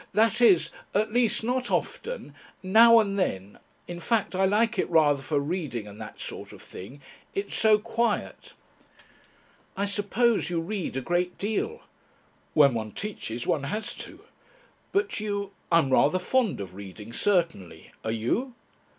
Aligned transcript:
That 0.13 0.41
is 0.41 0.71
At 0.95 1.13
least 1.13 1.43
not 1.43 1.69
often. 1.69 2.33
Now 2.63 2.99
and 2.99 3.19
then. 3.19 3.59
In 3.87 3.99
fact, 3.99 4.33
I 4.33 4.45
like 4.45 4.79
it 4.79 4.89
rather 4.89 5.21
for 5.21 5.39
reading 5.39 5.85
and 5.87 6.01
that 6.01 6.19
sort 6.19 6.51
of 6.51 6.59
thing. 6.59 7.01
It's 7.35 7.53
so 7.53 7.77
quiet." 7.77 8.53
"I 9.77 9.85
suppose 9.85 10.49
you 10.49 10.59
read 10.59 10.97
a 10.97 11.01
great 11.01 11.37
deal?" 11.37 11.81
"When 12.55 12.73
one 12.73 12.93
teaches 12.93 13.45
one 13.45 13.65
has 13.65 13.93
to." 13.97 14.21
"But 14.91 15.19
you..." 15.19 15.51
"I'm 15.71 15.91
rather 15.91 16.17
fond 16.17 16.59
of 16.61 16.73
reading, 16.73 17.13
certainly. 17.13 17.91
Are 18.03 18.09
you?" 18.09 18.55